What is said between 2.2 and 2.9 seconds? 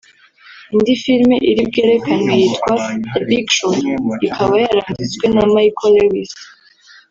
yitwa